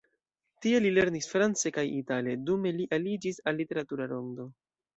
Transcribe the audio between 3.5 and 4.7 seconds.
al literatura rondo.